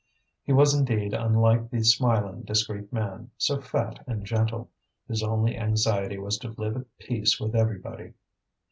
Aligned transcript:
He 0.41 0.51
was 0.51 0.73
indeed 0.73 1.13
unlike 1.13 1.69
the 1.69 1.83
smiling 1.83 2.41
discreet 2.41 2.91
man, 2.91 3.29
so 3.37 3.61
fat 3.61 4.03
and 4.07 4.25
gentle, 4.25 4.71
whose 5.07 5.21
only 5.21 5.55
anxiety 5.55 6.17
was 6.17 6.39
to 6.39 6.55
live 6.57 6.75
at 6.75 6.97
peace 6.97 7.39
with 7.39 7.55
everybody. 7.55 8.13